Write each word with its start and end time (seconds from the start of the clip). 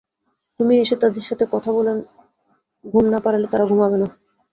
তুমি 0.59 0.73
এসে 0.77 0.95
তাদের 1.03 1.23
সাথে 1.29 1.45
কথা 1.53 1.69
বলে 1.71 1.91
ঘুম 2.85 3.05
না 3.05 3.19
পাড়ালে 3.23 3.47
তারা 3.49 3.65
ঘুমাবেনা। 3.65 4.07